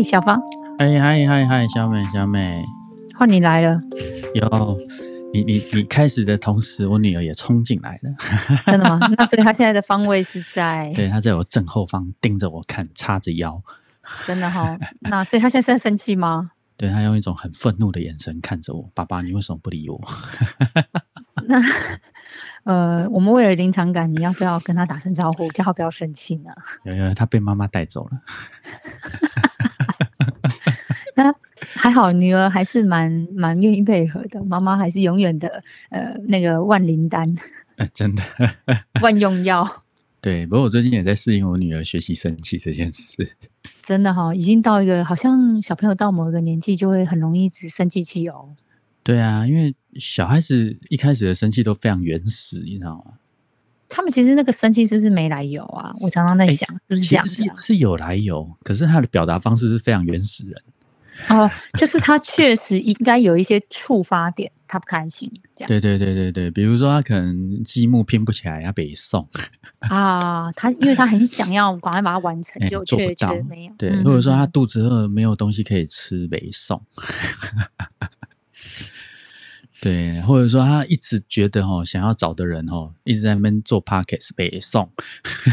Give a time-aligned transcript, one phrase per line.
[0.00, 0.40] 嘿，小芳，
[0.78, 2.64] 哎嗨嗨嗨，小美小美，
[3.14, 3.78] 换你来了，
[4.34, 4.78] 有
[5.30, 8.10] 你你你开始的同时，我女儿也冲进来了，
[8.64, 8.98] 真的吗？
[9.18, 13.62] 那所以她现在的方位是在，对，她在我正后方盯着我看，叉着腰，
[14.26, 16.52] 真的哈、那所以她现在是在生气吗？
[16.78, 20.00] 对她用一种很愤怒的眼神看着我，爸爸，你为什么不理我？
[21.46, 21.60] 那
[22.64, 26.50] 呃，我们为了临场感，你要不要跟她打声招呼，叫她不要生气呢？
[26.84, 28.20] 有有，她被妈妈带走了，
[31.22, 37.34] 那还好，女儿还是蛮蛮愿意配合的，妈妈还是永远的呃那个万灵丹、
[37.76, 38.22] 呃， 真的，
[39.02, 39.66] 万用药，
[40.22, 40.46] 对。
[40.46, 43.36] 不过我最近也在适应我女儿学习生气这件事。
[43.82, 48.50] 真的哈、已经到一个好像小朋友到某一个年纪就会很容易一直生气气哦。
[49.02, 53.14] 对啊，因为小孩子一开始的生气都非常原始，你知道吗？
[53.88, 55.92] 他们其实那个生气是不是没来由啊？
[56.00, 60.62] 我常常在想，是不是这样子是有来由，可是他的表达方式是非常原始人。
[61.28, 69.28] 哦，就是他确实应该有一些触发点，他不开心这样对对对对对，比如说他可能积木拼不起来，他北送，
[69.80, 70.50] 啊。
[70.52, 73.72] 他因为他很想要赶快把它完成，哎就却做不到却没有。
[73.78, 76.84] 对，嗯或者说他嗯肚子饿，没有东西可以吃，北宋。
[79.82, 84.90] 对，或者说他一直觉得哦，想要找的人哦，一直在那边做 pockets 北宋。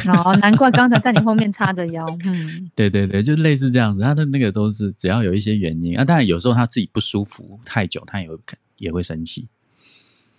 [0.06, 2.06] 嗯哦，难怪刚才在你后面叉着腰。
[2.25, 8.38] 嗯， 对对对，就类似这样子，他的那个都是只要有一些原因啊，当然有时候他自己不舒服太久，他也会
[8.78, 9.48] 也会生气。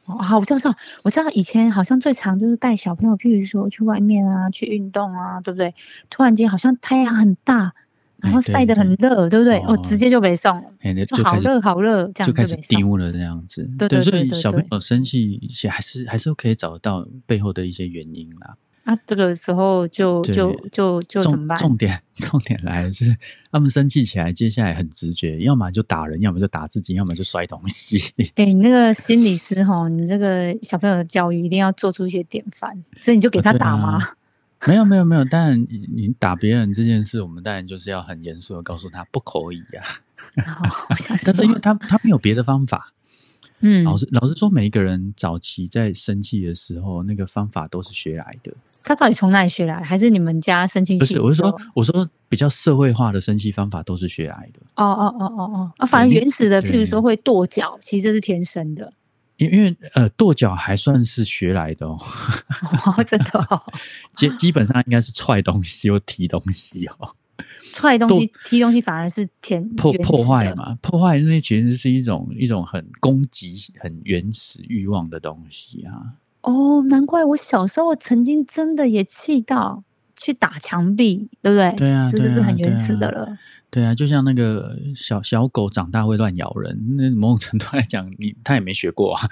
[0.04, 5.74] 哦，好，我知道，知道，我知道，以前好像最常就是带小朋友，譬如说去外面啊，去运动啊，对不对？
[6.08, 7.74] 突然间好像太阳很大，
[8.22, 9.58] 然后晒得很热，对不对？
[9.60, 10.52] 哦哦，直接就被送
[11.24, 12.80] 好热好热，这样就开始没送。
[12.80, 13.68] 丢了这样子。
[13.78, 18.56] 对对所以对对对小朋友生气，其实还是还是可以找到背后的一些原因啦。
[18.84, 21.58] 啊，这个时候就就就就怎么重办？
[21.58, 23.14] 重点 重点来了是，
[23.52, 27.98] 他们生气起来，接下来很直觉，要么就打人，要么就打自己，要么就摔东西。
[28.36, 34.00] 哎、你那个心理师哈，你这个小朋友的教育一定要做出一些典范，所以你就给他打吗？
[34.66, 39.82] 没有没有没有，当然你你打别人这件事，我们当然就是要很严肃的告诉他不可以呀、
[40.46, 42.92] 哦我想但是因为，他他没有别的方法，
[43.60, 48.52] 嗯，老实老实说，每一个人早期在生气的时候，那个方法都是学来的。
[48.84, 49.82] 他到底从哪里学来？
[49.82, 50.98] 还是你们家生气气？
[50.98, 54.60] 不是，我是说，我说比较社会化的生气方法都是学来的。
[54.76, 58.92] 哦哦哦哦哦，啊，反正原始的，譬如说会跺脚，其实这是天生的。
[59.38, 61.98] 因因为呃跺脚还算是学来的哦，
[62.96, 63.62] 哦，真的哦，
[64.12, 67.14] 基基本上应该是踹东西或踢东西哦，
[67.72, 70.52] 踹东西、踢东西反而是天破破坏。
[70.54, 76.14] 嘛，破坏那其实是一种一种很攻击、很原始欲望的东西啊。
[76.42, 79.84] 哦，难怪我小时候曾经真的也气到
[80.16, 81.72] 去打墙壁，对不对？
[81.76, 83.38] 对啊这就是很原始的了。
[83.70, 89.28] 对啊，就像那个小小狗长大会乱咬人，那某种程度来讲，你他也没学过啊。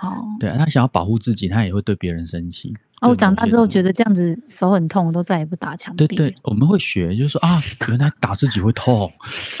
[0.00, 2.74] 哦，对啊，他想要保护自己，他也会对别人生气。
[3.00, 3.84] 哦，我长大之后觉得。
[3.84, 6.08] 得这样子手很痛，我都再也不打墙壁了。
[6.08, 9.12] 对对，我们会学，就是说啊，原来打自己会痛，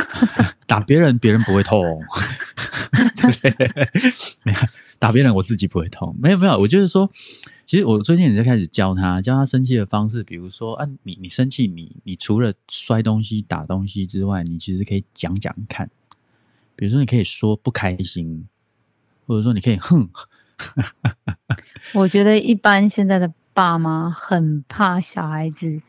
[0.66, 1.82] 打别人别人不会痛，
[3.14, 3.88] 之类的。
[4.42, 4.58] 没有
[4.98, 7.10] 打别人我自己不会痛，没有没有，我就是说，
[7.66, 15.90] 其实我最近也在开始教他，教他生气的方式，比如说啊，你你生气，你你除了摔东西、打东西之外，你其实可以讲讲看，
[16.76, 18.46] 比如说你可以说不开心，
[19.26, 20.08] 或者说你可以哼，
[21.94, 25.80] 我觉得一般现在的爸妈很怕小孩子，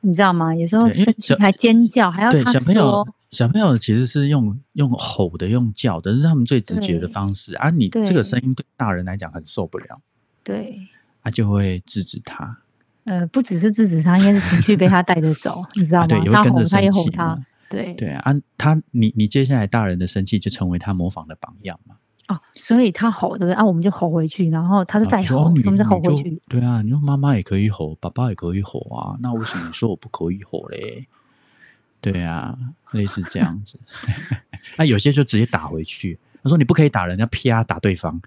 [0.00, 0.54] 你知道吗？
[0.54, 7.68] 有时候生气还尖叫，还要他对小朋友，，小朋友其实是用用吼的、用叫的，是他们最直觉的方式啊。
[7.70, 10.00] 你对这个声音对大人来讲很受不了，
[10.42, 10.88] 对，
[11.28, 12.58] 他就会制止他。
[13.04, 16.24] 呃，不只是制止他，应该是情绪被他带着走， 你知道啊，对，吗？
[16.24, 17.38] 也会跟着他吼他也生气吼他，。
[17.68, 21.96] 对对啊，啊他你你接下来大人的生气就成为他模仿的榜样嘛。
[22.28, 23.54] 哦，所以他吼对不对？
[23.54, 26.40] 啊，我们就吼回去，然后他就再吼，我们再吼回去。
[26.48, 31.06] 对啊，你说妈妈也可以吼，爸爸也可以吼啊，那为什么说我不可以吼嘞？
[32.00, 32.56] 对啊，
[32.92, 33.78] 类似这样子。
[34.78, 38.20] 那有些就直接打回去，他说你不可以打人，要啪打对方，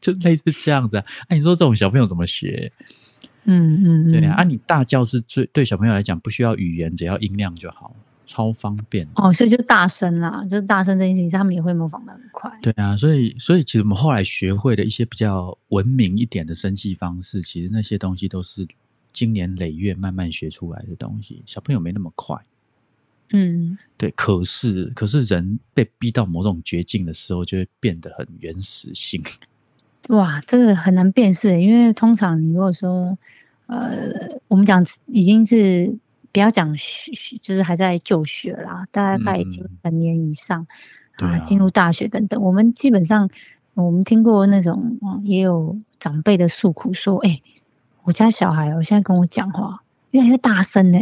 [0.00, 1.04] 就类似这样子啊。
[1.28, 2.72] 哎、你说这种小朋友怎么学？
[3.44, 9.08] 嗯嗯嗯，对啊，啊，你大叫是最对小朋友来讲不需要语言，只要音量就好，超方便。
[9.14, 12.52] 哦，所以就大声啦，就是大声这件事情，他们也会模仿的很快。
[12.60, 18.68] 对啊，所以所以其实我们后来学会的一些比较文明一点的生气方式，其实那些东西都是
[19.10, 21.42] 经年累月慢慢学出来的东西。
[21.46, 22.36] 小朋友没那么快，
[23.30, 24.10] 嗯，对。
[24.10, 29.22] 可是可是人被逼到某种绝境的时候，就会变得很原始性。
[30.08, 33.16] 哇，这个很难辨识，因为通常你如果说，
[33.66, 34.00] 呃，
[34.48, 35.94] 我们讲已经是
[36.32, 40.66] 不要讲学，学就是还在就学啦，大概已经成年以上
[41.18, 43.30] 啊，进入大学等等，我们基本上
[43.74, 47.40] 我们听过那种，嗯也有长辈的诉苦说，哎、
[48.04, 50.98] 我家小孩哦，现在跟我讲话越来越大声呢、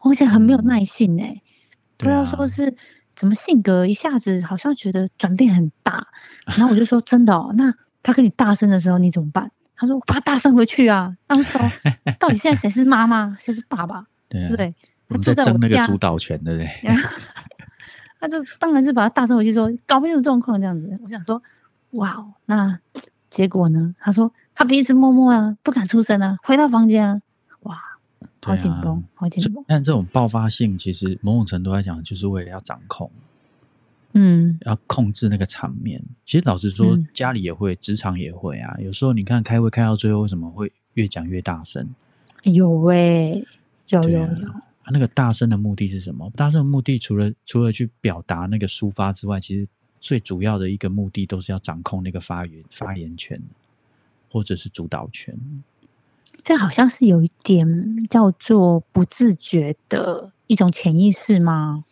[0.00, 1.24] 而且很没有耐性呢、
[1.96, 2.74] 不知道说是
[3.14, 6.08] 怎么性格一下子好像觉得转变很大，
[6.44, 7.72] 然后我就说真的哦，那
[8.04, 9.50] 他跟你大声的时候你怎么办？
[9.74, 11.64] 他说我把他大声回去啊，那时候
[12.20, 14.72] 到底现在谁是妈妈，谁是爸爸，对不，对？
[15.08, 16.70] 我们争那个主导权，对不对？
[18.20, 20.96] 他就当然是把他大声回去说搞不清楚状况这样子。
[21.02, 21.42] 我想说，
[21.90, 22.78] 哇哦，那
[23.28, 23.94] 结果呢？
[23.98, 27.20] 他说他鼻子默默啊，不敢出声啊，回到房间啊，
[27.64, 27.76] 哇，
[28.42, 29.64] 好紧绷，好紧绷。
[29.66, 33.10] 但这种爆发性，其实某种程度来讲，就是为了要掌控，
[34.14, 36.02] 嗯要控制那个场面。
[36.24, 38.76] 其实老实说，嗯家里也会，职场也会啊。
[38.80, 41.88] 有时候你看开会开到最后，为什么会越讲越大声？
[42.44, 43.44] 有喂、
[43.88, 46.30] 有有有，啊那个大声的目的是什么？
[46.36, 49.66] 大声的目的除了除了去表达那个抒发之外，其实
[50.00, 53.40] 最主要的一个目的都是要掌控那个发言发言权，
[54.30, 55.36] 或者是主导权。
[56.42, 61.84] 这好像是有一点叫做不自觉的一种潜意识吗？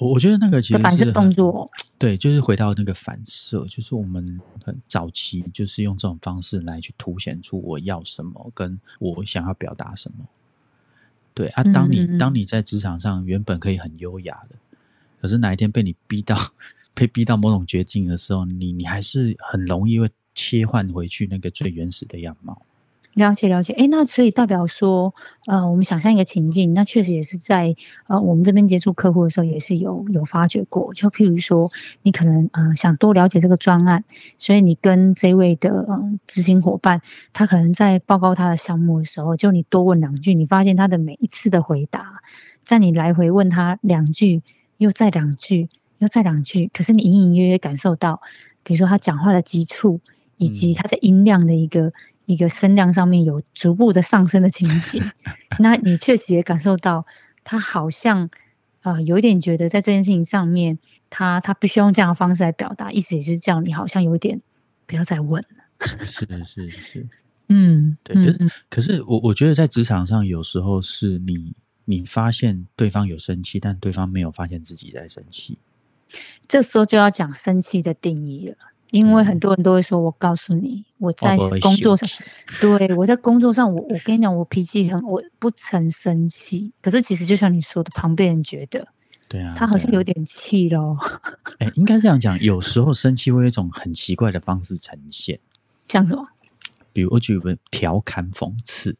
[0.00, 1.70] 我我觉得那个其实反射是动作。
[1.98, 10.24] 对，就是回到那个反射，就是我们很早期就是用这种方式来去凸显出我要什么，跟我想要表达什么。
[11.34, 14.56] 对啊，嗯当你当你在职场上原本可以很优雅的，
[15.20, 16.34] 可是哪一天被你逼到
[16.94, 22.62] 被逼到某种绝境的时候，你你还是很容易会切换回去那个最原始的样貌。
[23.14, 25.12] 了解了解，哎，那所以代表说，
[25.46, 27.74] 呃，我们想象一个情境，那确实也是在
[28.06, 30.94] 呃我们这边接触客户的时候，也是有有发觉过。
[30.94, 31.68] 就譬如说，
[32.02, 34.04] 你可能呃想多了解这个专案，
[34.38, 37.02] 所以你跟这位的嗯执行伙伴，
[37.32, 42.22] 他可能在报告他的项目的时候，就你多问两句，你发现他的每一次的回答，
[42.60, 44.40] 在你来回问他两句，
[44.78, 45.68] 又再两句，
[45.98, 48.20] 又再两句，可是你隐隐约约感受到，
[48.62, 50.00] 比如说他讲话的急促，
[50.36, 51.92] 以及嗯他在音量的一个。
[52.32, 55.02] 一个声量上面有逐步的上升的情形，
[55.58, 57.04] 那你确实也感受到
[57.42, 58.30] 他好像
[58.82, 60.78] 呃有一点觉得在这件事情上面，
[61.10, 64.40] 他他必须用这样的方式来表达，意思也是这样你好像有一点
[64.86, 65.64] 不要再问了。
[66.06, 67.06] 是是是，
[67.48, 71.52] 嗯，对，可是、嗯可是我我觉得在职场上有时候是你
[71.86, 75.58] 你发现对方有生气，但对方没有发现自己在生气。
[76.46, 78.56] 这时候就要讲生气的定义了。
[78.90, 82.08] 因为很多人都会说：“我告诉你，我在工作上
[82.60, 86.72] 对我在工作上，我我跟你讲，我脾气很，我不曾生气。
[86.82, 88.88] 可是其实就像你说的，旁边人觉得
[89.28, 90.98] 对啊，他好像有点气咯。
[91.58, 95.38] 哎，应该这样讲，有时候生气会有一种很奇怪的方式呈现，
[95.86, 96.26] 像什么
[96.92, 98.96] 比如我举个调侃、讽刺，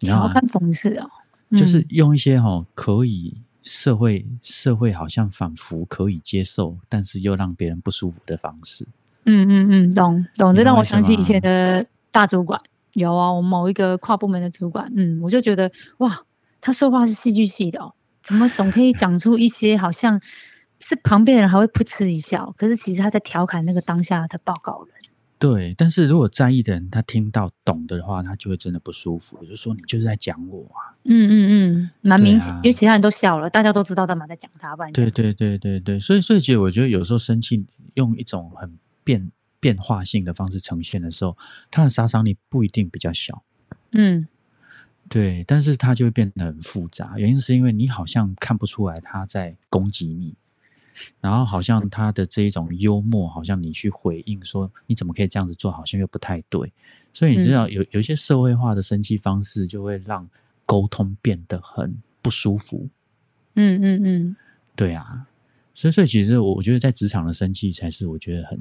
[0.00, 0.44] 调侃？
[0.48, 1.08] 讽刺哦，
[1.52, 8.84] 就是嗯用一些哈、可以社会社会好像仿佛可以接受，但是又让别人不舒服的方式。
[9.26, 12.60] 嗯嗯嗯，懂懂，这让我想起以前的大主管，
[12.92, 16.20] 有啊，我们某一个跨部门的主管，嗯，我就觉得哇，
[16.60, 20.20] 他说话是戏剧系的哦，怎么总可以讲出一些好像
[20.80, 24.94] 是旁边的人还会噗嗤一笑，可是其实他在调侃那个当下的报告人。
[25.36, 30.96] 对，但是如果在意的人他听到懂的话，他就会真的不舒服，就说你就是在讲我啊。
[31.04, 39.30] 嗯嗯嗯，蛮明显，啊因为其他人都笑了，大家都知道干嘛在讲他，不然对对对对对，所以所以其实我觉得有时候生气用一种很变
[39.60, 41.36] 变化性的方式呈现的时候，
[41.70, 43.44] 它的杀伤力不一定比较小。
[43.92, 44.26] 嗯
[45.08, 50.34] 对，但是它就会变得很复杂，原因是因为你好像看不出来他在攻击你，
[51.20, 56.72] 然后好像他的这一种幽默，好像你去回应说你怎么可以这样子做，好像又不太对，
[57.12, 60.26] 所以你知道有有一些社会化的生气方式，就会让
[60.64, 62.88] 沟通变得很不舒服。
[63.56, 64.36] 嗯嗯嗯，
[64.74, 65.26] 对啊，
[65.74, 68.58] 所以所以其实我我觉得在职场的生气才是我觉得很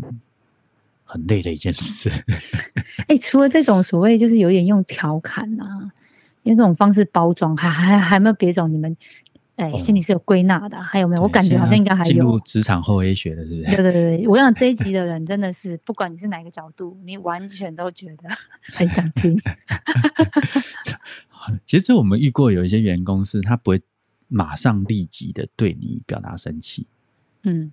[1.03, 2.11] 很累的一件事。
[3.07, 5.91] 哎，除了这种所谓就是有点用调侃啊，
[6.43, 8.71] 用这种方式包装，还还还有没有别种？
[8.71, 8.95] 你们
[9.55, 11.21] 哎哦心里是有归纳的啊，还有没有？
[11.21, 12.39] 我感觉好像应该还有进入有。
[12.39, 13.63] 职场后 A 学的，是不是？
[13.63, 18.29] 对 对对，对我想这一集的人真的是，不管你是哪一个角度，你完全都觉得
[18.73, 19.37] 很想听。
[21.65, 23.81] 其实我们遇过有一些员工是他不会
[24.29, 26.87] 马上立即的对你表达生气，
[27.43, 27.71] 嗯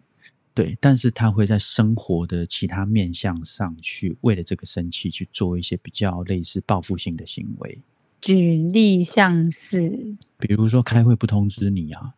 [0.63, 7.79] 对，但是他会在生活的其他面向上去为了这个生气去做一些比较类似报复性的行为，
[8.21, 10.17] 举例像是。
[10.39, 12.15] 比如说开会不通知你啊，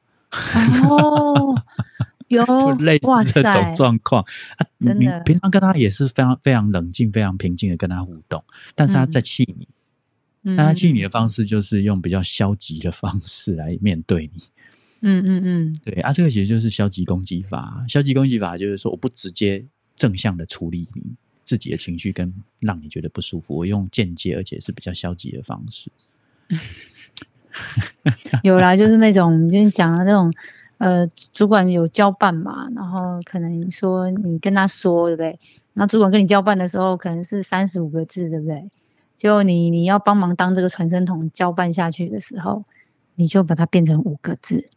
[0.88, 1.54] 哦，
[2.28, 4.22] 有 就类似哇这种塞，状况。
[4.56, 4.66] 啊。
[4.80, 8.42] 真的平常跟他也是非常非常冷静、非常平静的跟他互动，
[8.74, 9.10] 但是他嗯。
[9.12, 9.68] 在气你，
[10.42, 10.56] 嗯。
[10.56, 11.08] 那他气你的。
[11.08, 14.42] 方式就是用比较消极的方式来面对你。
[15.02, 17.84] 嗯嗯嗯，对啊，这个其实就是消极攻击法。
[17.88, 19.64] 消极攻击法就是说，我不直接
[19.96, 21.02] 正向的处理你
[21.42, 25.90] 自己的情绪，跟让你觉得不舒服，我用间接而且是比较消极的方式。
[28.42, 30.32] 有啦，就是那种就是讲的那种，
[30.78, 35.38] 呃，主管有交办嘛，然后可能说你跟他说，对不对？
[35.74, 38.70] 那主管跟你交办的时候，可能是三十五个字，对不对？
[39.16, 42.64] 就你你要帮忙当这个传声筒交办下去的时候，
[43.16, 44.70] 你就把它变成五个字，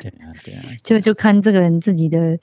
[0.00, 2.38] 对啊，对啊，就就看这个人自己的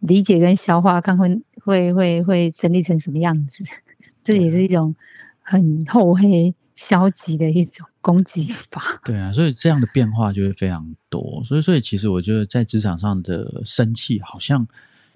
[0.00, 1.28] 理解跟消化，看会
[1.64, 3.64] 会会会整理成什么样子。
[4.22, 4.94] 这也是一种
[5.42, 9.00] 很厚黑、消极的一种攻击法。
[9.04, 11.42] 对啊，所以这样的变化就会非常多。
[11.44, 14.66] 所以，所以其实我觉得在职场上的生气好像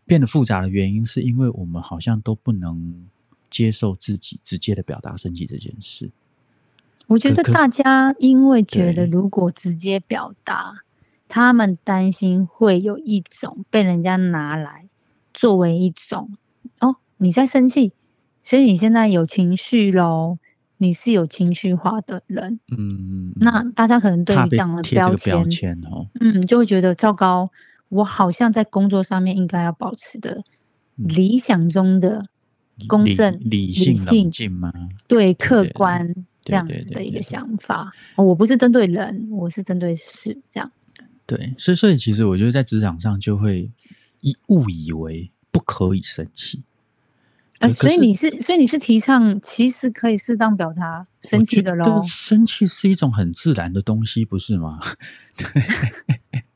[0.05, 3.07] 变得复杂的原因，是因为我们好像都不能
[3.51, 6.11] 接受自己直接的表达生气这件事。
[7.07, 10.81] 我觉得大家因为觉得如果直接表达，
[11.29, 14.89] 他们担心会有一种被人家拿来
[15.35, 16.33] 作为一种
[16.81, 17.93] 哦你在生气，
[18.43, 20.39] 所以你现在有情绪喽，
[20.79, 22.59] 你是有情绪化的人。
[22.77, 27.51] 嗯，那大家可能对于这样的标签哦，嗯，就会觉得糟糕。
[27.91, 30.45] 我好像在工作上面应该要保持的
[30.97, 32.27] 理想中的
[32.87, 34.31] 公正、理性？
[35.07, 37.91] 对客观这样子的一个想法。
[38.17, 40.71] 哦我不是针对人，我是针对事，这样。
[41.29, 43.71] 对，所以所以其实我觉得在职场上就会
[44.23, 46.63] 以误以为不可以生气，
[47.59, 52.01] 啊，所以你是，所以你是提倡其实可以适当表达生气的喽。
[52.03, 54.81] 生气是一种很自然的东西，不是吗？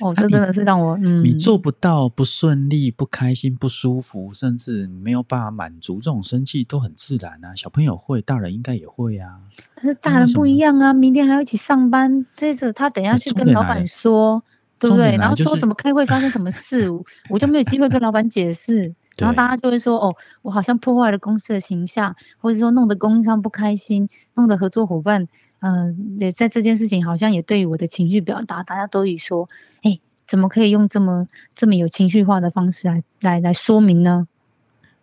[0.00, 7.54] 哦，这真的是让我嗯，你做不到，不顺利、不开心、不舒服，甚至没有办法满足，这种生气都很自然啊。
[7.54, 9.40] 小朋友会，大人应该也会啊。
[9.74, 14.42] 但是大人不一样啊，明天还要一起上班，接着他等一下哎去跟老板说，
[14.78, 15.16] 对不对？
[15.16, 18.94] 然后说什么开会发生什么事，我我就没有机会跟老板解释。
[19.18, 25.26] 然后大家就会说：“哦，我好像破坏了公司的形象，或者说弄得供应商不开心，弄得合作伙伴，
[25.60, 29.48] 嗯、也在这件事情好像也对于我的情绪表达，大家都以说，
[29.82, 34.28] 哎，怎么可以用这么这么有情绪化的方式来来来说明呢？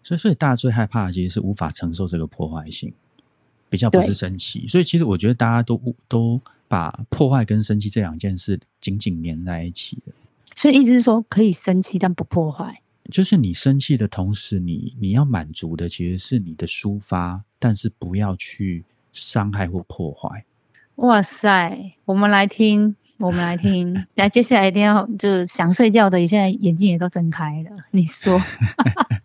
[0.01, 2.93] 所以，所以大家最害怕的其实是无法承受这个破坏性，
[3.69, 4.65] 比较不是生气。
[4.67, 10.13] 所以，其实我觉得大家都都把破坏跟生气这两件事紧紧连在一起的。
[10.55, 12.81] 所以意思是说，可以生气但不破坏。
[13.11, 18.83] 就是你生气的同时，你你要满足的其实是你的抒发，但是不要去
[19.15, 20.45] 伤害或破坏。
[20.95, 24.05] 哇塞，我们来听， 我们来听。
[24.15, 27.71] 来，接下来一定要就是想睡觉的，现在眼睛也都睁开了。
[27.91, 28.41] 你说，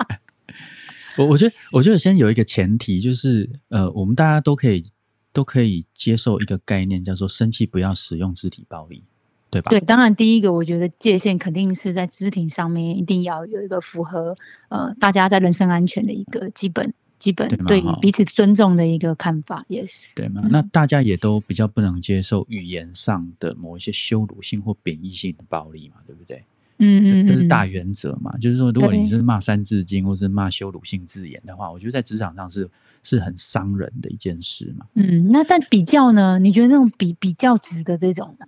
[1.19, 4.85] 我我觉得，我觉得先有一个前提，就是呃，我们大家都可以
[5.33, 9.05] 都可以接受一个概念，叫做生气不要使用肢体暴力，
[9.49, 9.71] 对吧？
[9.71, 14.37] 对，当然第一个，我觉得界限肯定是在肢体上面，一定要有一个符合
[14.71, 20.17] 呃大家在人身安全的一个基本基本对彼此尊重的一个看法，也是。
[20.17, 20.43] 对吗？
[20.51, 26.43] 那大家也都比较不能接受语言上的某一些羞辱性或贬义性的暴力嘛，对不对？
[26.79, 28.37] 嗯嗯，嗯这这是大原则嘛。
[28.39, 32.69] 就是说，如果你是骂三字经或是骂羞辱性字眼的话，我觉得在职场上是
[33.03, 34.87] 是很伤人的一件事嘛。
[34.95, 36.39] 嗯，那但比较呢？
[36.39, 38.47] 你觉得那种比比较值的这种呢？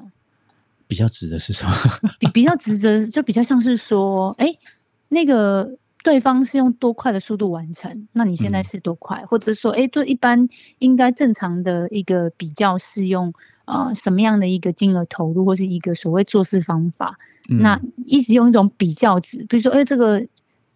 [0.89, 1.75] 比较值的是什么？
[2.19, 4.55] 比比较值得，就比较像是说，哎，
[5.09, 5.71] 那个
[6.03, 9.25] 对方是用多快的速度完成，那你现在嗯是多快？
[9.27, 13.33] 或者说，哎，做一般应该正常的一个比较是用
[13.67, 17.19] 呃什么样的一个金额投入，或是一个所谓做事方法？
[17.61, 20.25] 那嗯一直用一种比较值，比如说，哎，这个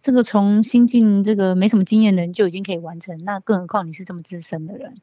[0.01, 4.93] 这个从新进这个没什么经验的人就已经可以完成，那更何况你是这么资深的人，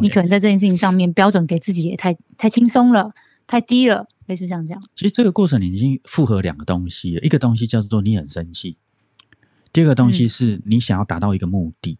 [0.00, 3.12] 你可能在这件事情上面标准给自己也太太轻松了，
[3.46, 4.82] 太低了，类似像这样。
[4.94, 8.76] 其实这个过程你已经复合两个东西了，一个东西叫做你很生气，
[9.74, 10.28] 第二个东西嗯。
[10.30, 11.98] 是你想要达到一个目的。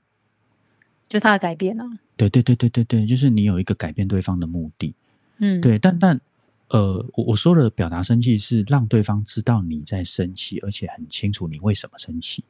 [1.06, 1.84] 就他的改变啊，
[2.16, 4.94] 对对对对对对，就是你有一个改变对方的目的。
[5.38, 6.18] 嗯，对，但但
[6.68, 12.42] 呃，我我说的表达生气是让对方知道你在生气，而且很清楚你为什么生气。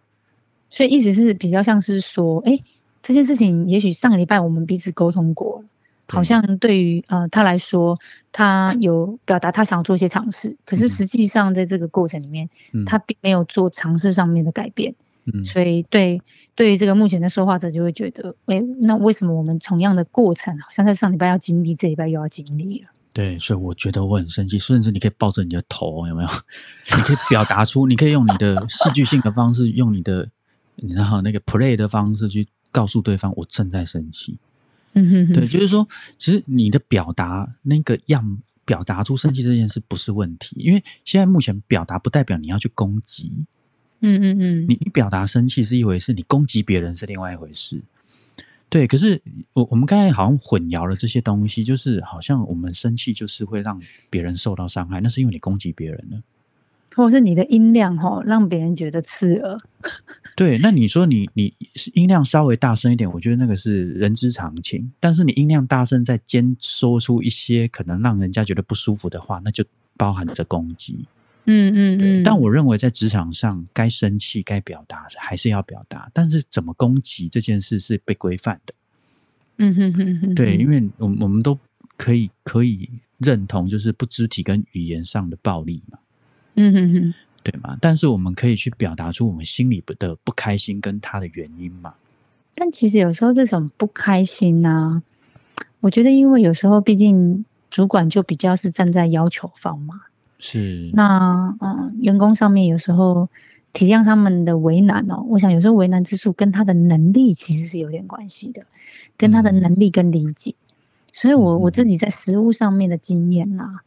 [0.71, 2.59] 所以意思是比较像是说，哎，
[3.03, 5.63] 这件事情也许上个礼拜我们彼此沟通过，
[6.09, 7.99] 好像对于呃他来说，
[8.33, 10.89] 他有表达他想要做一些尝试，可是嗯。
[10.89, 12.85] 实际上在这个过程里面，嗯。
[12.85, 14.95] 他并没有做尝试上面的改变，
[15.33, 16.21] 嗯，所以对
[16.55, 22.89] 对于这个目前的说话者就会觉得，哎，那为什么我们同样的过程，好像在上礼拜要经历，这礼拜又要经历了？
[23.13, 26.29] 对，所以我觉得我很生气，甚至你可以抱着你的头，有没有？
[26.97, 30.29] 你可以表达出，你可以用你的戏剧性的方式，用你的
[30.77, 34.37] 你知道那个 play 的方式去告诉对方，我正在生气。
[34.95, 35.87] 嗯哼哼，对，就是说，
[36.19, 43.45] 其实你的表达那个样，表达出生气这件事不是问题，因为现在目前表达不代表你要去攻击，
[44.05, 47.81] 嗯嗯嗯，你你表达生气是一回事，你攻击别人是另外一回事。
[48.69, 53.81] 对，可是我我们刚才好像混淆了这些东西，就是好像我们生气就是会让
[54.11, 56.23] 别人受到伤害，那是因为你攻击别人了。
[56.97, 59.61] 或者是你的音量哈，让别人觉得刺耳。
[60.37, 61.53] 对，那你说你你
[61.95, 64.93] 音量稍微大声一点，我觉得那个是人之常情。
[65.01, 69.65] 但是你音量大声，在尖说出一些可能让人家觉得不舒服的话，那就
[69.97, 71.05] 包含着攻击。
[71.47, 72.23] 嗯嗯嗯。
[72.23, 78.75] 但我认为在职场上，该生气、该表达还是要表达，但是怎么攻击这件事是被规范的。
[79.59, 80.35] 嗯哼哼哼。
[80.35, 81.59] 对，因为我我们都
[81.97, 85.99] 可以可以认同，就是不肢体跟语言上的暴力嘛。
[86.57, 87.77] 嗯哼哼，对嘛？
[87.81, 91.95] 但是我们可以去表达出我们心里的不开心跟他的原因嘛？
[92.55, 95.03] 但其实有时候这种不开心呢，
[95.81, 100.03] 我觉得因为有时候毕竟主管就比较是站在要求方嘛，
[100.47, 103.29] 是那嗯，员工上面有时候
[103.73, 105.25] 体谅他们的为难哦。
[105.31, 108.67] 我想有时候为难之处跟他的能力其实是有点关系的，
[109.17, 110.55] 跟他的能力跟理解。
[111.13, 113.81] 所以我我自己在实务上面的经验呐。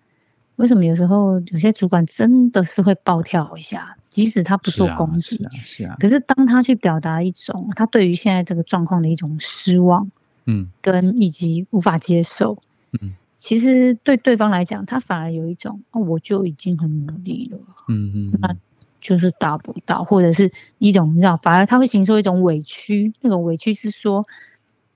[0.55, 10.09] 为什么有时候有些主管真的是会暴跳一下，即使他不做攻击，是啊，可是当他去表达一种他对于现在这个状况的一种失望，
[10.47, 12.57] 嗯，跟以及无法接受，
[12.99, 18.53] 嗯，其实对对方来讲，他反而有一种哦，我就已经很努力了，嗯嗯，那
[18.99, 24.27] 就是达不到，或者是一种你知道，反而他会形成一种委屈，那个委屈是说。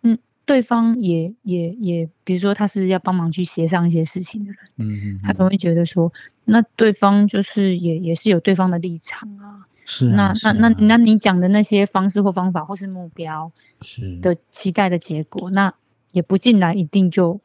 [0.01, 6.11] 嗯对方也也也，比如说他是要帮忙去协商一些事情的人，嗯嗯，他可能会觉得说，
[6.45, 13.49] 那对方就是也也是有对方的立场啊，是那那那那你讲的那些方式或方法或是目标
[13.81, 14.17] 是。
[14.17, 15.73] 的期待的结果，那
[16.11, 17.39] 也不进来一定就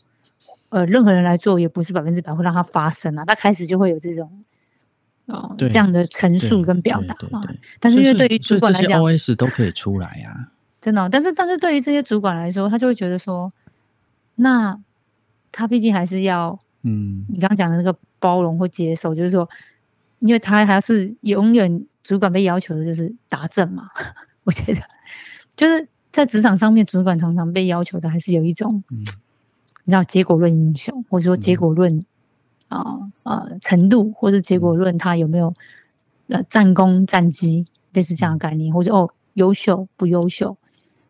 [0.68, 4.44] 呃任何人来做也不是百分之百会让它发生啊，他开始就会有这种
[5.26, 7.42] 哦这样的陈述跟表达嘛，
[7.81, 10.50] 但是因为对于主管来讲，O S 都可以出来呀。
[10.79, 13.52] 真的，但是但是对于这些主管来说，他就会觉得说，
[14.37, 14.79] 那
[15.50, 19.48] 他毕竟还是要，嗯，你刚刚讲的那个包容或接受，就是说，
[20.20, 23.88] 因为他还是永远主管被要求的就是达正嘛。
[24.44, 24.81] 我觉得
[25.57, 28.85] 就是在职场上面，主管常常被要求的还是有一种，
[29.87, 32.05] 你知道结果论英雄，或者说结果论
[32.68, 32.85] 啊
[33.22, 35.55] 呃程度，或者结果论他有没有
[36.29, 40.57] 呃战功战绩，类似这样的概念，或者哦优秀不优秀。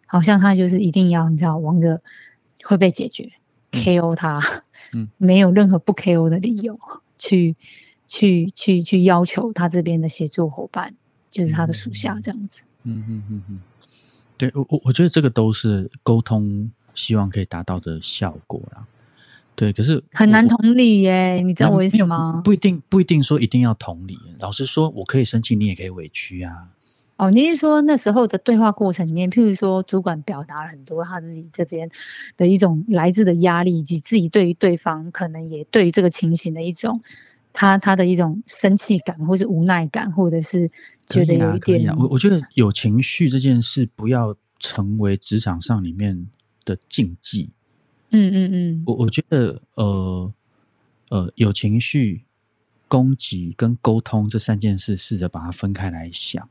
[0.09, 2.01] 好像他就是一定要，你知道，王者
[2.62, 3.29] 会被解决
[3.73, 4.41] ，KO 他，
[4.93, 6.79] 嗯， 没有任何不 KO 的理由，
[7.19, 7.57] 去
[8.07, 10.95] 去去去要求他这边的协作伙伴，
[11.29, 12.67] 就是他的属下这样子。
[12.85, 13.61] 嗯嗯嗯嗯，
[14.37, 18.85] 对我我我觉得这个都是沟通希望可以达到的效果啦。
[19.54, 22.42] 对，可是很难同理耶，你知道为什么？
[22.44, 24.18] 不一定不一定说一定要同理。
[24.40, 26.68] 老实说，我可以生气，你也可以委屈啊。
[27.16, 31.90] 哦，你是说那时候的对话过程里面，譬如说主管表达了很多他自己这边
[32.37, 37.00] 的一种来自的压力，以及自己对于对方可能也对于这个情形的一种
[37.54, 40.70] 他他的一种生气感，或是无奈感，或者是
[41.09, 41.90] 觉得有一点……
[41.96, 46.26] 我我觉得有情绪这件事不要成为职场上里面
[46.66, 47.48] 的禁忌。
[48.11, 50.35] 嗯嗯嗯，我我觉得呃
[51.09, 52.24] 呃有情绪、
[52.87, 56.46] 攻击跟沟通这三件事，试着把它分开来想。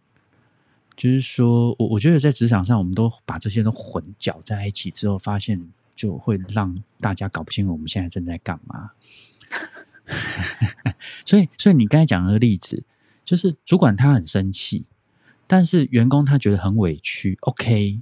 [0.98, 5.62] 就是说，我我觉得在职场上，我们都把这些都混搅在一起之后，发现
[5.94, 8.92] 就会让大家搞不清楚我们现在正在干嘛。
[11.26, 12.84] 所以，所以你刚才讲的例子，
[13.26, 14.86] 就是主管他很生气，
[15.48, 17.38] 但是员工他觉得很委屈。
[17.42, 18.00] OK，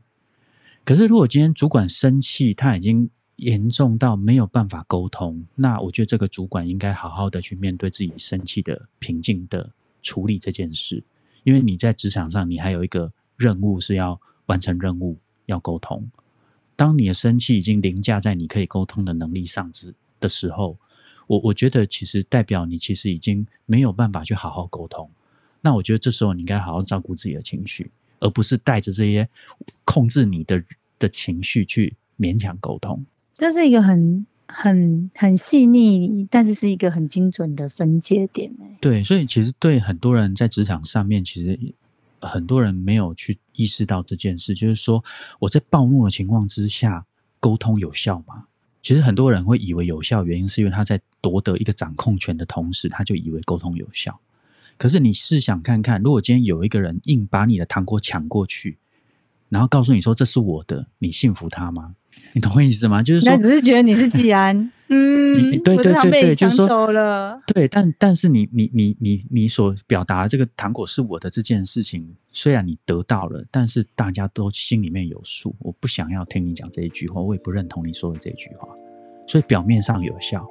[0.85, 11.03] 可是如果今天主管生气，他已经严重到没有办法沟通，那我觉得这个主管应该好好的去面对自己生气的平静的处理这件事。
[11.43, 16.09] 因为你在职场上，你还有一个任务是要完成任务，要沟通。
[16.75, 20.77] 当你的生气已经凌驾在你可以沟通的能力上之的时候，
[21.27, 25.09] 我我觉得其实代表你其实已经没有办法去好好沟通。
[25.61, 27.89] 那我觉得这时候你应该好好照顾自己的情绪，
[28.23, 29.29] 而不是带着这些
[29.85, 30.63] 控制你的
[30.97, 33.05] 的情绪去勉强沟通。
[33.35, 34.25] 这是一个很。
[34.55, 41.59] 很很细腻，但是是一个很精准的分界点对，所以其实对很多人在职场上面，其实
[42.19, 45.03] 很多人没有去意识到这件事，就是说
[45.39, 47.03] 我在暴怒的情况之下
[47.39, 48.45] 沟通有效吗？
[48.83, 54.19] 其实很多人会以为有效，原因是因为他在夺得一个掌控权的同时，他就以为沟通有效。
[54.83, 58.79] 可是你试想看看，如果今天有一个人硬把你的糖果抢过去，
[59.47, 61.95] 然后告诉你说这是我的，你信服他吗？
[62.33, 63.01] 你懂我意思吗？
[63.01, 75.55] 就是说，那只是觉得你是季安， 嗯，你对对对对就是说走了，对，但但是你你你你你所表达的这个糖果是我的这件事情，虽然你得到了，但是大家都心里面有数。
[75.59, 78.67] 我不想要听你讲这一句话，我也不认同你说的这句话，
[79.29, 80.45] 所以表面上有效，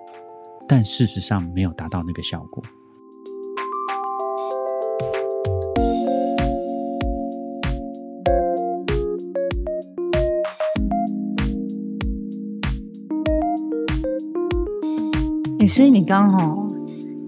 [0.67, 2.65] 但事实上没有达到那个效果。
[15.75, 16.55] 所以你刚好，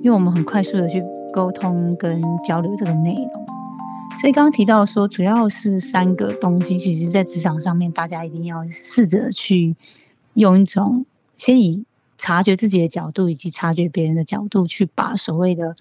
[0.03, 1.03] 因为我们很快速的去
[1.33, 3.47] 沟通跟交流这个内容，
[4.21, 9.75] 所以刚刚提到说，主要是三个东西，其实在职场上面，大家一定要试着去
[10.35, 11.07] 用一种
[11.39, 11.87] 先以
[12.19, 15.75] 察觉自己的角度，以及察觉别人的角度，去把所谓的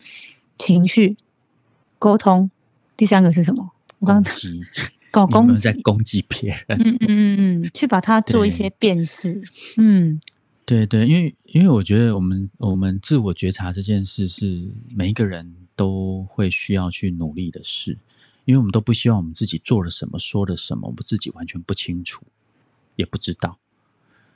[0.58, 1.17] 情绪
[1.99, 2.49] 沟通。
[2.95, 3.71] 第三个是什么？
[3.99, 4.63] 我刚刚攻击，
[5.12, 6.80] 搞你有没攻在，攻击别人？
[6.82, 9.41] 嗯嗯嗯嗯，去把它做一些辨识，
[9.78, 10.17] 嗯
[10.65, 17.97] 对对，因为因为我觉得我们我们自我觉察这件事是每一个人都会需要去努力的事，
[18.45, 22.23] 因为我们都不希望我们自己做了什么、说了什么，我们自己完全不清楚，
[22.95, 23.60] 也不知道。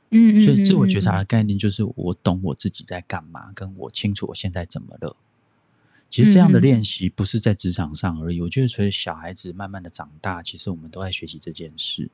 [0.10, 5.16] 嗯嗯，所以自我觉嗯察的概念就是我懂我自己在干嘛，跟我清楚我现在怎么了。
[6.10, 12.10] 其实这样的嗯练习不是在职场上而已，我觉得随着小孩子慢慢的长大，其实我们都在学习这件事。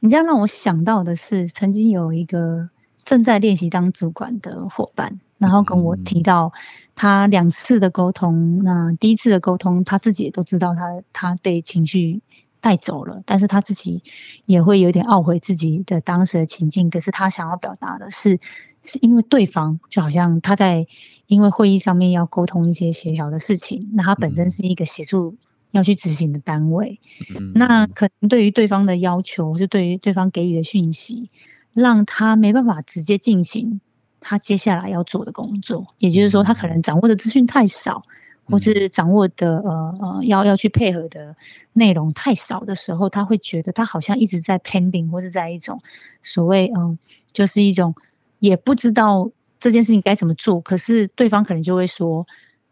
[0.00, 2.68] 你这样让我想到的是，曾经有一个
[3.04, 6.52] 正在练习当主管的伙伴，然后跟我提到
[6.94, 8.62] 他两次的沟通。
[8.64, 12.20] 那第一次的沟通，他自己也都知道他他被情绪
[12.60, 14.02] 带走了，但是他自己
[14.46, 16.88] 也会有点懊悔自己的当时的情境。
[16.88, 18.38] 可是他想要表达的是，
[18.82, 20.86] 是因为对方就好像他在
[21.26, 25.36] 因为会议上面要沟通一些协调的事情，那他本身嗯是一个协助
[25.72, 26.98] 要去执行的单位。
[27.36, 31.28] 嗯，那可能对于对方的要求，或是对于对方给予的讯息，
[31.74, 33.80] 让他没办法直接进行
[34.20, 35.86] 他接下来要做的工作。
[35.98, 38.02] 也就是说，他可能掌握的资讯太少，
[38.46, 41.36] 或是掌握的呃呃要要去配合的
[41.74, 45.78] 内容太少的时候，他会觉得他好像一直在 pending，或是在一种
[46.22, 46.98] 所谓嗯，
[47.30, 47.94] 就是一种
[48.38, 50.60] 也不知道这件事情该怎么做。
[50.60, 52.26] 可是对方可能就会说。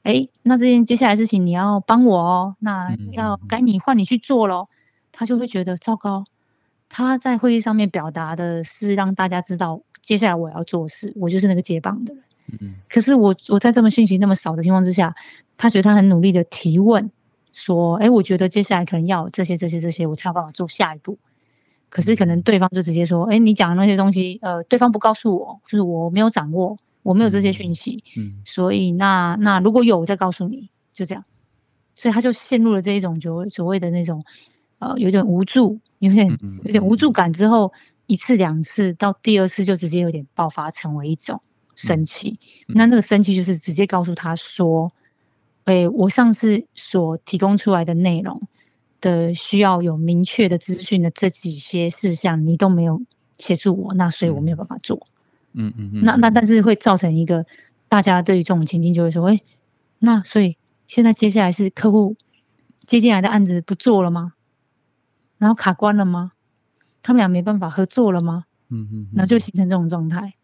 [0.05, 4.69] 哎，那这件接下来的事情你要帮我哦，那嗯要该你换你去做咯。
[5.13, 6.25] 他就会觉得糟糕。
[6.95, 12.23] 他在会议上面表达的是让大家知道接下来我要做事，我就是那个接棒的人。
[12.61, 15.15] 嗯可是我我在这么讯息那么少的情况之下，
[15.57, 17.11] 他觉得他很努力的提问，
[17.55, 21.17] 说：“哎，我觉得接下来可能要这些这些这些，我才有办法做下一步。”
[21.89, 31.25] 可是可能对方就直接说：“哎，你讲的那些东西，呃，对方不告诉我，就是我没有掌握，我没有这些讯息，嗯所以那那如果有，我再告诉你，就这样。”
[31.95, 34.25] 所以他就陷入了这一种所谓所谓的那种
[34.83, 36.27] 呃有点无助，有点
[36.65, 37.73] 有点无助感之后，
[38.07, 41.41] 一次两次到第二次就直接有点爆发，成为一种
[41.77, 42.39] 生气。
[42.67, 44.93] 嗯那那个生气就是直接告诉他说
[45.67, 48.43] ：“诶，我上次所提供出来的内容
[49.01, 53.01] 的需要有明确的资讯的这几些事项，你都没有
[53.39, 55.07] 协助我，那所以我没有办法做。
[55.53, 57.45] 嗯嗯嗯，那那但是会造成一个
[57.89, 59.41] 大家对于这种情境就会说：，诶，
[60.01, 60.57] 那所以
[60.89, 62.17] 现在接下来是客户
[62.87, 64.33] 接进来的案子不做了吗？
[65.43, 66.35] 然后卡关了吗？
[67.03, 68.45] 他们俩没办法合作了吗？
[68.69, 70.35] 嗯嗯，然后就形成这种状态。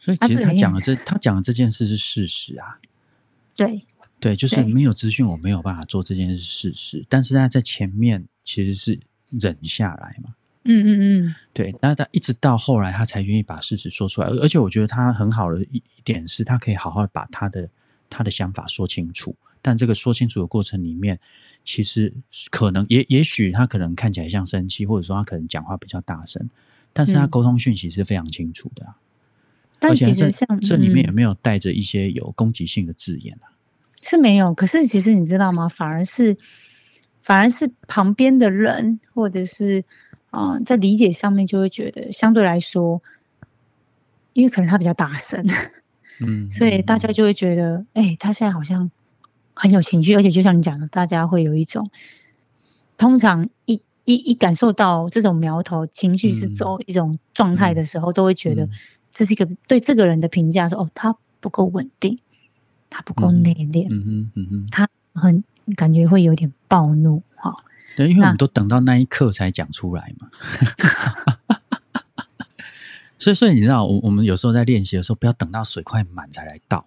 [0.00, 2.80] 所以其实他讲的这他讲的这件事是事实啊，
[3.54, 3.86] 对，
[4.18, 4.64] 对，就是对。
[4.64, 10.90] 没有资讯，我没有办法做这件事是事实，但是他在前面其实是忍下来嘛，嗯嗯
[11.28, 17.70] 嗯，对，那他一直到后来他才愿意把事实说出来，而而且我觉得他很好的一一点是他可以好好把他的
[18.08, 21.18] 他的想法说清楚，但这个说清楚的过程里面，
[21.64, 22.12] 其实
[22.50, 26.48] 可能也也许他可能看起来像生气，或者说他可能讲话比较大声，
[26.92, 28.96] 但是他嗯沟通讯息是非常清楚的啊、
[29.78, 33.52] 但而且这其实像这里面有嗯没有带着一些有攻击性的字眼啊？
[34.02, 35.68] 是没有，可是其实你知道吗？
[35.68, 36.36] 反而是
[37.18, 39.84] 反而是旁边的人，或者是
[40.30, 43.02] 啊、呃在理解上面就会觉得相对来说，
[44.32, 45.44] 因为可能他比较大声，
[46.20, 48.90] 嗯， 所以大家就会觉得，哎、他现在好像
[49.60, 51.86] 很有情绪，而且就像你讲的，大家会有一种，
[52.96, 56.52] 通常一一一感受到这种苗头，情绪是嗯。
[56.54, 58.70] 走一种状态的时候，都会觉得嗯。
[59.10, 62.18] 这是一个对这个人的评价，说哦，他不够稳定，
[62.88, 63.42] 他不够嗯。
[63.42, 65.44] 内敛，嗯哼嗯哼，他很
[65.76, 67.54] 感觉会有点暴怒哈、
[67.96, 70.30] 对，因为我们都等到那一刻才讲出来嘛。
[73.18, 76.86] 所以，所以你知道，我我们有时候在练习的时候，不要等到水快满才来倒。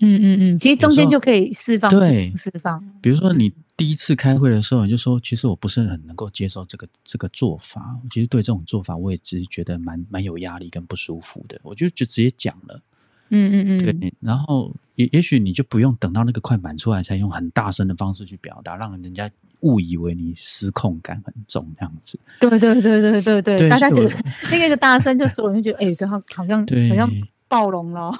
[0.00, 7.96] 嗯嗯嗯，其实中间就可以释放对释放，比如说，你第一次开会的时候，你就说，其实我不是很能够接受这个这个做法。
[8.10, 11.60] 其实对这种做法，我也只是觉得蛮蛮有压力跟不舒服的。
[11.62, 12.80] 我就就直接讲了，
[13.28, 14.14] 嗯嗯嗯，对。
[14.20, 22.18] 然后也也许你就不用等到那个快板出来，才用很大声的方式去表达，让人家误以为你失控感很重这样子。
[22.40, 24.16] 对对对对对对，对大家觉得
[24.50, 27.10] 那个大声，就所有人就觉得，哎，对，好好像好像
[27.48, 28.10] 暴龙了。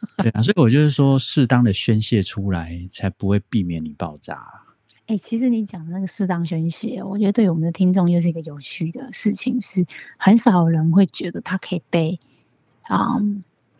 [0.18, 4.62] 对啊，所以我就是说，适当的宣泄出来，才不会避免你爆炸。
[5.06, 9.84] 哎、其实你讲的那个适当宣泄，我觉得对我们的听众又是一个有趣的事情，是
[10.16, 12.20] 很少人会觉得他可以被
[12.82, 13.16] 啊、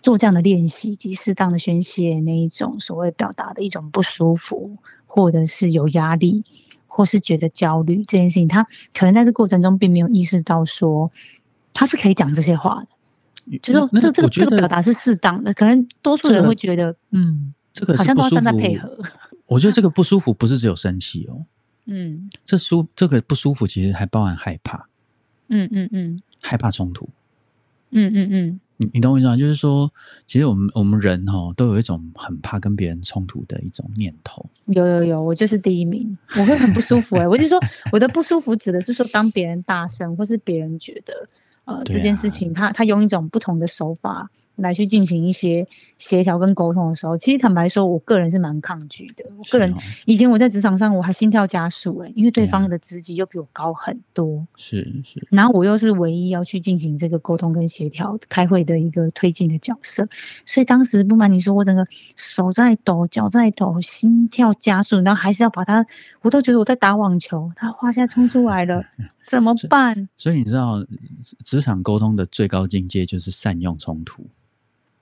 [0.02, 6.42] 做这样的练习及适当的宣泄那一种所谓表达的一种不舒服，或者是有压力，
[6.88, 11.12] 或是觉得焦虑这件事情，他可能在这过程中并没有意识到说
[11.72, 12.88] 他是可以讲这些话的，
[13.58, 18.28] 就说那这这个这个表达是适当的，可能多数人会觉得，嗯，这个好像都。
[18.30, 18.96] 站在配合，
[19.46, 21.44] 我觉得这个不舒服不是只有生气哦，
[21.86, 24.86] 嗯这舒这个不舒服其实还包含害怕，
[25.48, 27.08] 嗯嗯嗯害怕冲突。
[27.90, 28.60] 嗯嗯嗯。
[28.82, 29.36] 你你懂我意思吗？
[29.36, 29.92] 就是说，
[30.26, 34.42] 其实我们我们人哈、都有一种很怕跟别人冲突的一种念头。
[34.68, 37.60] 有有有，我就是第一名，我会很不舒服哎、我就说
[37.92, 41.12] 我的不舒服指的是说，当别人大声，或是别人觉得
[41.85, 42.16] 这件啊。
[42.16, 49.24] 事情，他他用一种不同的手法来去进行一些协调跟沟通的时候，其实坦白说，我个人是蛮抗拒的。
[49.38, 49.76] 我个人哦。
[50.04, 60.06] 以前我在职场上我还心跳加速哎、因为对方的职级又比我高很多，是是，然后我又是唯一要去进行这个沟通跟协调、开会的一个推进的角色，
[60.44, 65.87] 所以当时不瞒你说，我整个手在抖，脚在抖，心跳加速，然后还是要把他，
[66.20, 68.85] 我都觉得我在打网球，他话现在冲出来了，
[69.30, 70.08] 怎么办？
[70.16, 70.84] 所以你知道，
[71.44, 74.26] 职场沟通的最高境界就是善用冲突。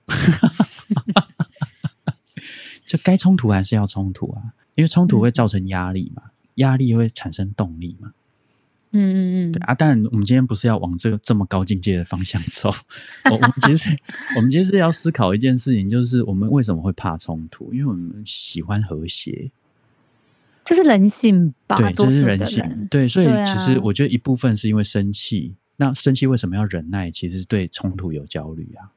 [2.85, 6.23] 就该冲突还是要冲突啊，因为冲突会造成压力嘛，
[6.55, 8.13] 压力会产生动力嘛。
[8.91, 12.69] 嗯嗯嗯，对啊，当然我们今天不是要往这个这么高境界的方向走，
[13.29, 13.95] 我我们其实
[14.35, 17.71] 我们其实要思考一件事情，就是我们为什么会怕冲突？
[17.73, 19.51] 因为我们喜欢和谐，
[20.69, 21.75] 这是人性吧？
[21.75, 27.09] 对，这是人性，对，所以其实啊我觉得一部分是因为生气，那生气为什么要忍耐？
[27.09, 28.93] 其实对冲突有焦虑啊。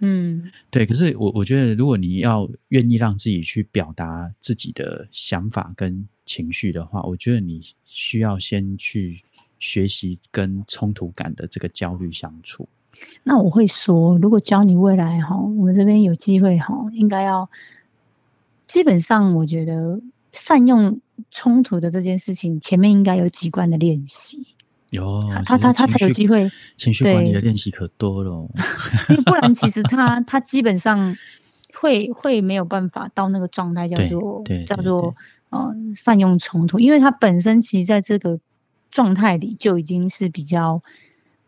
[0.00, 9.22] 嗯对，可是我我觉得，如果你要愿意让自己去表达自己的想法跟情绪的话，我觉得你需要先去
[9.60, 12.68] 学习跟冲突感的这个焦虑相处。
[13.22, 17.48] 那我会说，如果教你未来哈，我们这边有机会哈，应该要
[18.66, 20.00] 基本上，我觉得
[20.32, 24.46] 善用冲突的这件事情，前面应该有几关的练习，
[24.90, 28.50] 有他他他才有机会会，情绪管理的练习可多了哦。
[29.10, 31.16] 因为不然其实他他基本上
[31.78, 35.14] 会会没有办法到那个状态，叫做叫做
[35.50, 38.38] 呃善用冲突，因为他本身其实在这个
[38.90, 40.82] 状态里就已经是比较。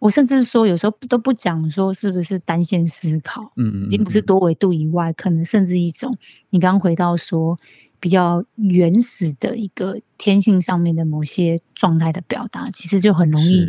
[0.01, 6.15] 我甚至说，有时候都不讲说是不是单线思考，嗯嗯，已经不是嗯多维度以外，可能甚至一种
[6.51, 7.59] 你刚刚回到说
[8.05, 13.67] 比较原始的一个天性上面的某些状态的表达，其实就很容易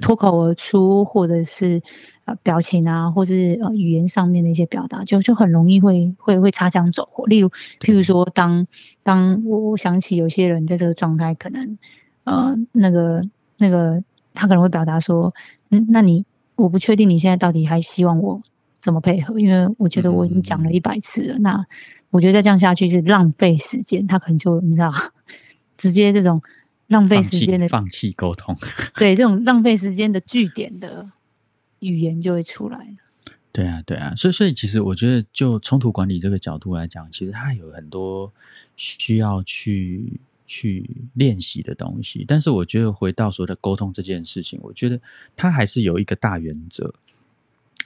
[0.00, 1.82] 脱口而出，或者是
[2.24, 7.26] 呃表情啊，或是呃语言上面的一些表达，就就很容易会会会擦枪走火。
[7.26, 8.66] 例如，譬如说当
[9.02, 11.76] 当我我想起有些人在这个状态，可能
[12.24, 13.20] 呃那个
[13.58, 15.34] 那个他可能会表达说，
[15.68, 16.24] 嗯，那你
[16.56, 18.40] 我不确定你现在到底还希望我
[18.78, 21.66] 怎么配合，因为我觉得我已经讲了一百次了，那
[22.14, 24.94] 我觉得再这样下去是浪费时间，他可能就你知道，
[25.76, 26.40] 直接这种
[26.86, 28.56] 浪费时间的放弃沟通。
[28.94, 31.10] 对这种浪费时间的据点的
[31.80, 32.94] 语言就会出来了。
[33.50, 38.32] 对啊，对啊，所以所以其实我觉得，就冲突管理这个角度来讲，其实它有很多
[38.76, 42.24] 需要去去练习的东西。
[42.28, 45.00] 但是我觉得回到所谓的沟通这件事情，我觉得
[45.34, 46.94] 它还是有一个大原则。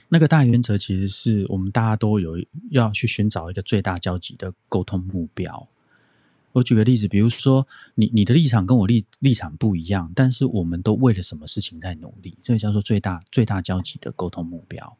[0.09, 2.37] 那个大原则其实是我们大家都有
[2.71, 5.67] 要去寻找一个最大交集的沟通目标。
[6.51, 14.97] 我举个例子，比如说你你的立场跟我立立场不一样，但是我们都为了什么事情在努力，这个叫做最大最大交集的沟通目标。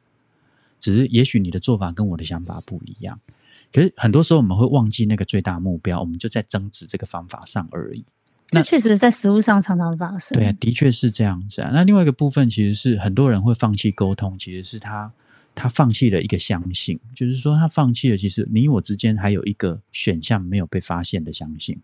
[0.80, 3.20] 只是也许你的做法跟我的想法不一样，
[3.74, 8.06] 可是很多时候我们会忘记那个最大目标，我们就在争执这个方法上而已。
[8.52, 10.38] 那这确实在实物上常常发生。
[10.38, 11.70] 对啊，的确是这样子啊。
[11.74, 15.12] 那另外一个部分其实是很多人会放弃沟通，其实是他
[15.54, 21.80] 他放弃了一个相信，就是说他放弃了其实你我之间还有一个选项没有被发现的相信。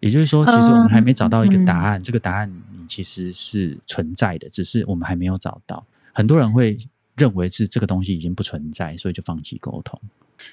[0.00, 5.86] 也就是说，其实我们还没找到一个答案，这个答案你其实是存在的，只是我们还没有找到。
[6.12, 6.76] 很多人会
[7.16, 10.00] 认为是这个东西已经不存在，所以就放弃沟通。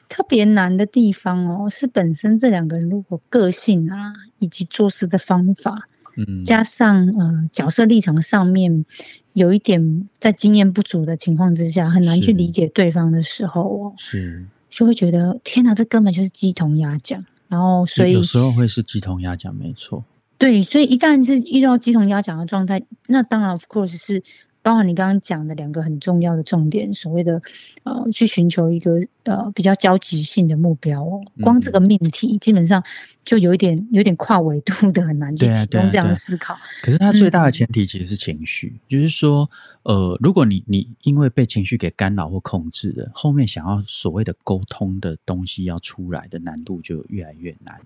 [0.08, 8.86] 特别难的地方哦，是本身这两个人如果个性啊，以及做事的方法，嗯，加上呃角色立场上面
[9.34, 17.24] 有一点在经验不足的情况之下，很难去理解对方的时候哦，是，就会觉得天哪，这根本就是鸡同鸭讲。
[17.48, 20.04] 然后所以有有时候会是鸡同鸭讲，没错。
[20.38, 24.24] 对，所以一旦是遇到鸡同鸭讲的状态，那当然 of course 是
[24.62, 27.42] 包含你刚刚讲的两个很重要的重点，所谓的
[27.84, 31.22] 呃去寻求一个呃比较交集性的目标哦。
[31.42, 32.84] 光这个命题基本上
[33.24, 36.58] 就有一点有点跨维度的，很难去对啊启动这样的思考。
[36.82, 39.50] 可是它最大的嗯前提其实是情绪，就是说，
[39.84, 47.80] 呃，如果你你因为被情绪给干扰或控制了，后面想要所谓的沟通的东西要出来的难度就越来越难。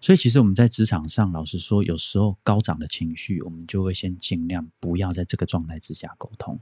[0.00, 6.58] 所以其实我们在职场上，老实说，有时候高涨的情绪，我们就会先尽量不要在这个状态之下沟通。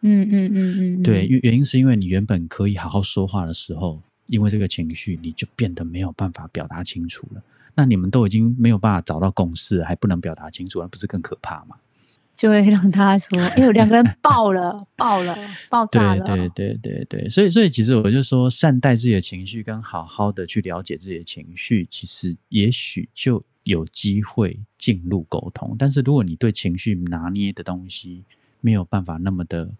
[0.00, 7.42] 嗯嗯嗯嗯，对，原原因是因为你原本可以好好说话的时候，因为这个情绪，你就变得没有办法表达清楚了。
[7.74, 11.76] 那你们都已经没有办法找到共识，还不能表达清楚，那不是更可怕吗？
[12.34, 15.36] 就会让他说：“哎呦，两个人爆了， 爆了，
[15.70, 25.76] 爆炸了。”对对对对对，所以所以其实我就说，善待自己的情绪，跟好好的去了解自己的情绪，其实也许就有机会进入沟通。
[25.78, 28.24] 但是如果你对情绪拿捏的东西
[28.60, 29.70] 没有办法那么的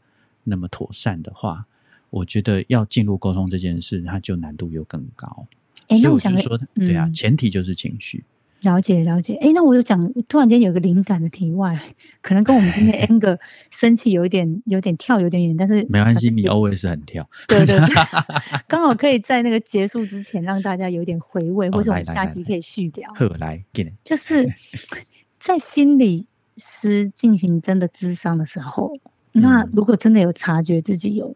[0.45, 1.67] 那么妥善的话，
[2.11, 5.47] 我觉得要进入沟通这件事，它就难度又更高。
[5.89, 8.25] 哎，那我想说，对啊，嗯前提就是情绪。
[8.63, 11.79] 了解了解，哎，那我有讲，突然间有个灵感的题外，
[12.21, 13.37] 可能跟我们今天 anger
[13.71, 17.29] 生气有一点有点跳有点远，但是没关系，你 always 很跳。
[17.49, 17.89] 对对对，
[18.69, 23.13] 刚好可以在那个结束之前让大家有点回味，或者我们下集可以续聊。
[23.15, 23.91] 呵，来，给你。
[24.05, 24.49] 就是
[25.41, 28.93] 在心理师进行真的智商的时候，
[29.33, 31.35] 嗯那如果真的有察觉自己有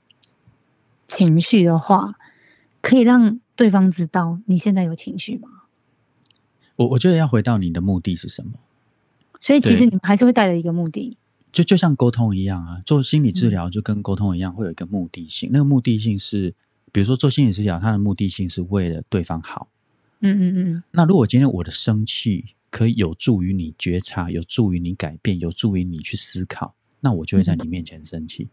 [1.08, 2.14] 情绪的话，
[2.80, 5.48] 可以让对方知道你现在有情绪吗？
[6.76, 8.52] 我我觉得要回到你的目的是什么？
[9.40, 11.16] 所以其实你们还是会带着一个目的，
[11.52, 15.50] 就就像沟通一样啊，做心理治疗就跟沟通一样，会有一个目的性。
[15.52, 16.54] 那个目的性是，
[16.92, 19.68] 比如说做心理治疗，它的目的性是为了对方好。
[20.20, 28.48] 嗯嗯嗯，那如果今天我的生气可以有助于你觉察，有助于你改变，有助于你去思考，那我就会在你面前生气。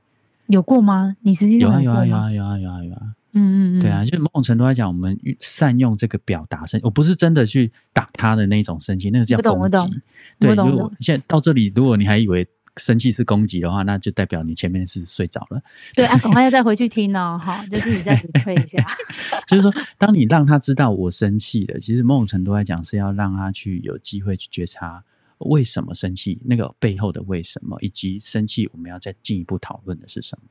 [0.48, 1.16] 有过吗？
[1.22, 1.90] 你实际有啊有？
[1.92, 10.02] 啊有啊有啊有啊有啊，嗯嗯嗯，对啊，就是某种程度来讲，我们善用这个表达生，我不是真的去打他的那种生气，那个叫攻击懂。
[10.40, 15.62] 对，如果现在到这里，如果你还以为生气是攻击的话，那就代表你前面是睡着了。
[15.94, 18.84] 对啊， 赶快要再回去听哦，哈，就自己再 replay 一下。
[19.48, 25.04] 就是说，当你让他知道我生气了，其实某种程度来讲是要让他去有机会去觉察
[25.40, 30.48] 为什么生气，那个背后的为什么，以及生气我们要再进一步讨论的是什么。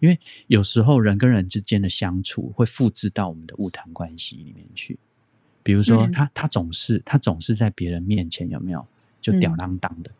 [0.00, 4.98] 因为有时候人跟人之间的相处会复制到我们的物谈关系里面去。
[5.62, 8.86] 比如说嗯他，他总是他总是在别人面前有没有
[9.20, 10.10] 就吊嗯郎当的，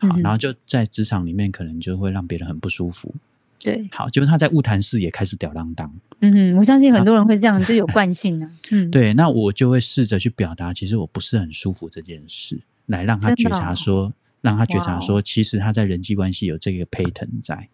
[0.00, 3.14] 嗯好，然后就在职场里面可能就会让别人很不舒服。
[3.58, 8.48] 对，好，就是他在物谈室也开始吊郎当，嗯哼，我相信很多人会这样，就有惯性的。
[8.70, 14.12] 嗯， 对，那我就会试着去表达，其实我不是很舒服这件事，来让他觉察说，
[14.46, 17.68] 让他觉察哇说，其实他在人际关系有这个 pattern 在。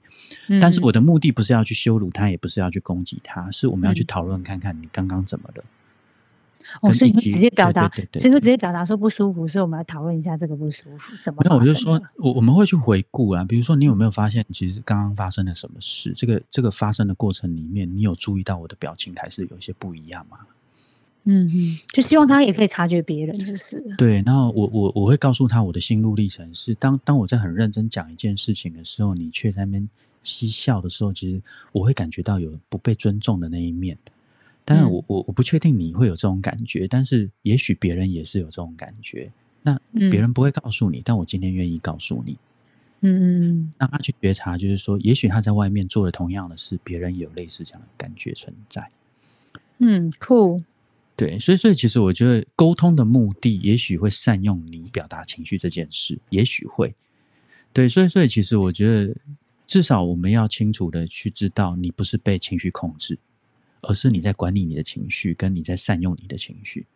[0.48, 5.64] 嗯但是我的目的不是要去羞辱他，也不是要去攻击他，是我们要去嗯讨论看看你刚刚怎么了。
[6.80, 16.14] 哦，所以你直接表达，对对对对所以会直接表达说不舒服，所以我们来讨论一下这个不舒服什么那，我就说我我们会去回顾啊，比如说你有没有发现，其实刚刚发生了什么事？
[16.16, 20.38] 这个这个发生的过程里面，你有注意到我的表情还是有些不一样吗？
[21.24, 29.88] 嗯嗯，就希望他也可以察觉别人，就是对，然后我我我会告诉他我的心路历程是，当当我在很认真讲一件事情的时候，你却在那边
[30.24, 33.96] 嬉笑的时候，其实我会感觉到有不被尊重的那一面。
[34.64, 39.31] 当然嗯我，我我不确定你会有这种感觉，但是也许别人也是有这种感觉。
[39.62, 42.37] 那嗯别人不会告诉你，但我今天愿意告诉你，
[43.00, 48.88] 嗯嗯让他去觉察，就是说，也许他在外面做了同样的事，别人也有类似这样的感觉存在。
[49.79, 50.62] 嗯嗯，酷，
[51.23, 56.92] 对，所以所以其实我觉得沟通的目的，也许会善用你表达情绪这件事，也许会。
[57.73, 59.14] 对，所以所以其实我觉得，
[59.64, 63.16] 至少我们要清楚的去知道，你不是被情绪控制，
[63.83, 66.87] 而是你在管理你的情绪，跟你在善用你的情绪。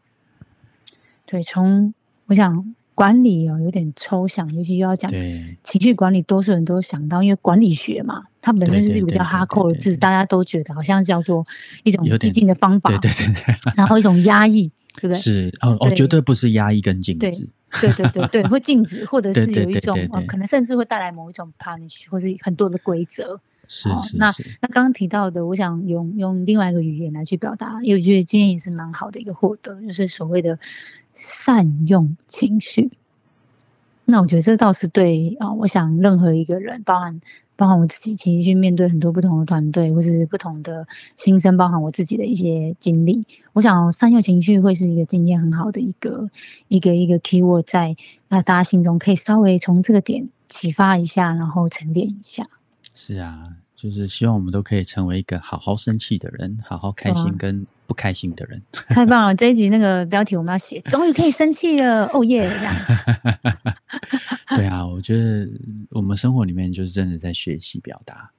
[1.24, 1.94] 对，从
[2.26, 5.08] 我想管理哦有点抽象，尤其又要讲
[5.62, 11.46] 情绪管理，多数人都想到，因为管理学嘛，它本身就是一个比较哈扣的字，大家都觉得好像叫做
[11.84, 14.68] 一种激进的方法，对对对对， 然后一种压抑，
[15.00, 15.14] 对不对？
[15.14, 17.48] 是哦哦，绝对不是压抑跟禁止。
[17.80, 19.94] 对对对对， 会禁止，或者是有一种
[20.26, 23.38] 可能甚至会带来某一种 punish，或是很多的规则。
[23.68, 24.16] 是是是，
[24.60, 30.58] 那刚刚提到的，我想用用另外一个语言来去表达，因为我觉得今天也是蛮好的一个获得，就是所谓的
[31.14, 32.90] 善用情绪。
[34.04, 37.20] 那我觉得这倒是对啊、我想任何一个人，包含
[37.56, 40.86] 包含我自己，其实去面对很多不同的团队，或是不同的
[41.16, 46.30] 新生，包含我自己的一些经历，我想善用情绪会是一个今天很好的一个
[46.68, 47.96] 一个一个 keyword，在
[48.28, 52.46] 那大家心中可以稍微从这个点启发一下，然后沉淀一下。
[52.98, 58.60] 是啊，就是希望我们都可以成为一个好好生气的人，好好开心跟不开心的人。
[58.72, 59.34] 太棒了！
[59.34, 62.48] 这一集那个标题我们要写，终于可以生气了，哦耶！
[62.48, 62.74] 这样，
[64.56, 65.46] 对啊，我觉得
[65.90, 68.30] 我们生活里面就是真的在学习表达。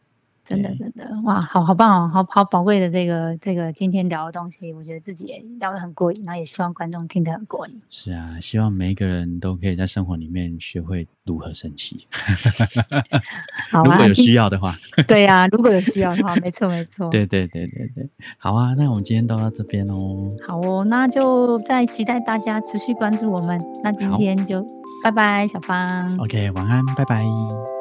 [0.47, 7.81] 真的真的，哇，好好棒哦，好好宝贵的这个这个今天聊的东西，我觉得自己也聊得很过瘾，然后也希望观众听得很过瘾。
[7.89, 12.07] 是啊，希望每一个人都可以在生活里面学会如何生气。
[13.71, 14.71] 好啊如果，有需要的话，
[15.07, 17.09] 对呀、如果有需要的话，没错没错。
[17.11, 20.31] 对对对对对，好啊，那我们今天都到这边哦。
[20.47, 23.61] 好哦，那就再期待大家持续关注我们。
[23.83, 24.65] 那今天就
[25.03, 27.23] 拜拜，小芳，OK，晚安，拜拜。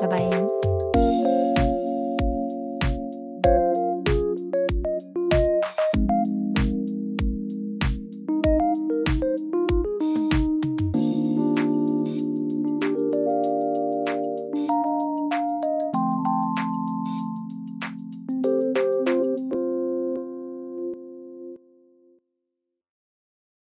[0.01, 0.76] 拜拜。